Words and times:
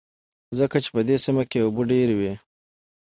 ځکه 0.57 0.77
په 0.93 1.01
دې 1.07 1.17
سيمه 1.25 1.43
کې 1.49 1.59
اوبه 1.65 1.81
ډېر 1.91 2.09
وې. 2.19 2.33